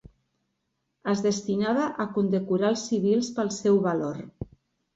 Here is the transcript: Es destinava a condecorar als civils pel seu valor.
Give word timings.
Es 1.13 1.21
destinava 1.25 1.85
a 2.05 2.09
condecorar 2.17 2.73
als 2.73 2.87
civils 2.91 3.31
pel 3.39 3.55
seu 3.61 3.81
valor. 3.87 4.21